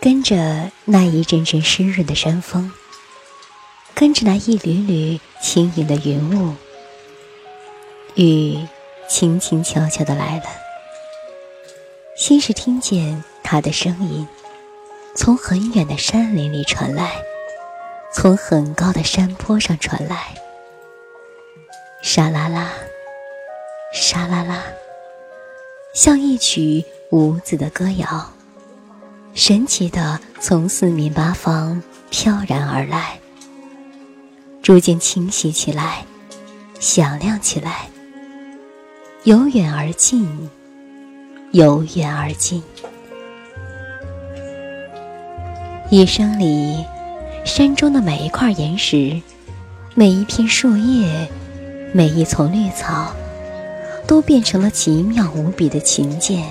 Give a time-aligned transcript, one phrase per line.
[0.00, 2.72] 跟着那一阵阵湿润的山风，
[3.94, 6.54] 跟着那一缕缕轻盈的云雾，
[8.14, 8.66] 雨
[9.06, 10.44] 轻轻悄悄的来了。
[12.16, 14.26] 先是听见他的声音，
[15.14, 17.22] 从很远的山林里传来，
[18.10, 20.34] 从很高的山坡上传来，
[22.00, 22.72] 沙啦啦，
[23.92, 24.64] 沙啦啦，
[25.92, 28.32] 像一曲无字的歌谣。
[29.32, 33.18] 神奇的从四面八方飘然而来，
[34.60, 36.04] 逐渐清晰起来，
[36.78, 37.88] 响亮起来，
[39.24, 40.50] 由远而近，
[41.52, 42.62] 由远而近。
[45.90, 46.84] 一生里，
[47.44, 49.20] 山中的每一块岩石，
[49.94, 51.28] 每一片树叶，
[51.92, 53.12] 每一丛绿草，
[54.06, 56.44] 都变成了奇妙无比的琴键。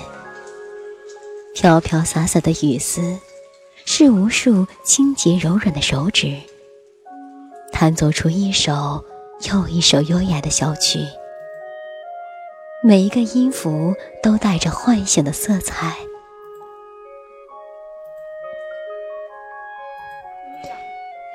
[1.60, 3.18] 飘飘洒洒的雨丝，
[3.84, 6.40] 是无数清洁柔软的手指，
[7.70, 9.04] 弹奏出一首
[9.52, 11.00] 又一首优雅的小曲。
[12.82, 15.94] 每一个音符都带着幻想的色彩。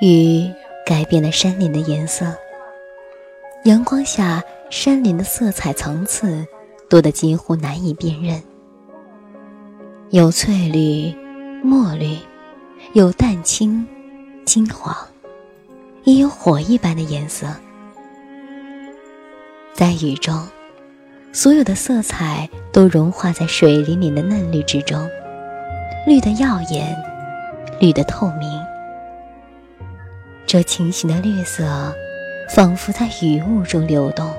[0.02, 0.52] 雨
[0.88, 2.35] 改变了山林的颜色，
[3.66, 6.47] 阳光下，山林的色彩层次
[6.89, 8.41] 多得几乎难以辨认。
[10.11, 11.11] 有翠绿、
[11.64, 12.16] 墨绿，
[12.94, 13.86] 有淡青、
[14.45, 14.95] 金黄，
[16.03, 17.47] 也有火一般的颜色。
[19.73, 20.47] 在雨中，
[21.34, 25.09] 所有的色彩都融化在水灵灵的嫩绿之中，
[26.06, 26.95] 绿的耀眼，
[27.80, 28.47] 绿的透明。
[30.45, 31.92] 这清新的绿色，
[32.47, 34.31] 仿佛在雨雾中流动，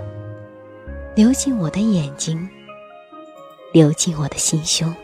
[1.17, 2.49] 流进我的眼睛，
[3.73, 4.95] 流进我的心胸。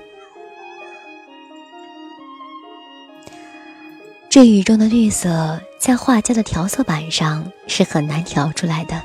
[4.32, 8.98] 这雨中的绿色，在画家的调色板上是很难调出来的。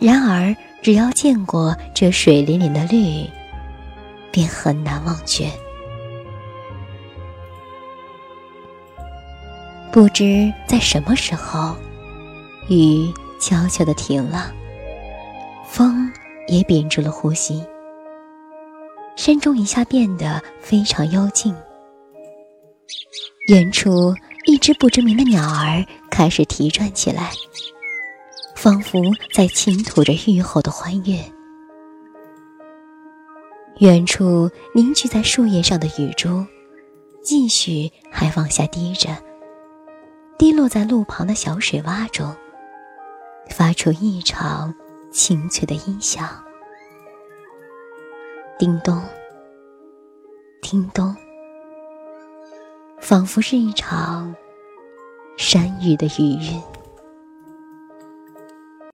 [0.00, 3.28] 然而，只要见过这水灵灵的绿，
[4.30, 5.50] 便很难忘却。
[9.92, 11.76] 不知在什么时候，
[12.70, 14.50] 雨悄悄的停了，
[15.68, 16.10] 风
[16.48, 17.62] 也屏住了呼吸，
[19.14, 21.54] 山中一下变得非常幽静。
[23.46, 24.14] 远处，
[24.46, 27.30] 一只不知名的鸟儿开始啼啭起来，
[28.56, 29.02] 仿佛
[29.34, 31.18] 在倾吐着雨后的欢悦。
[33.80, 36.42] 远处凝聚在树叶上的雨珠，
[37.22, 39.10] 继续还往下滴着，
[40.38, 42.34] 滴落在路旁的小水洼中，
[43.50, 44.74] 发出异常
[45.12, 46.26] 清脆的音响。
[48.58, 49.02] 叮咚，
[50.62, 51.14] 叮咚。
[53.04, 54.34] 仿佛是一场
[55.36, 56.73] 山雨的余韵。